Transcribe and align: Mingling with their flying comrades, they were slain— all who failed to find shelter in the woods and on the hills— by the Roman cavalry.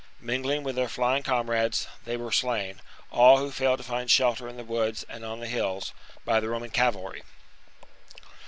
Mingling 0.19 0.63
with 0.63 0.77
their 0.77 0.87
flying 0.89 1.21
comrades, 1.21 1.85
they 2.05 2.17
were 2.17 2.31
slain— 2.31 2.81
all 3.11 3.37
who 3.37 3.51
failed 3.51 3.77
to 3.77 3.83
find 3.83 4.09
shelter 4.09 4.47
in 4.47 4.57
the 4.57 4.63
woods 4.63 5.05
and 5.07 5.23
on 5.23 5.39
the 5.41 5.47
hills— 5.47 5.93
by 6.25 6.39
the 6.39 6.49
Roman 6.49 6.71
cavalry. 6.71 7.21